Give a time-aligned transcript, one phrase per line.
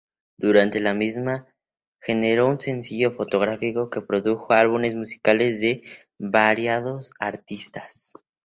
[0.39, 1.45] Durante la misma
[2.01, 5.83] generó un sello fonográfico que produjo álbumes musicales de
[6.17, 8.11] variados artistas.